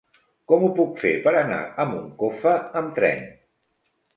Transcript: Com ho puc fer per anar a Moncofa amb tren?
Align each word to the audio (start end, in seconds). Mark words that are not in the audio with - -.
Com 0.51 0.63
ho 0.67 0.69
puc 0.77 0.95
fer 1.01 1.11
per 1.27 1.33
anar 1.41 1.59
a 1.83 1.87
Moncofa 1.91 2.57
amb 2.83 2.97
tren? 2.99 3.25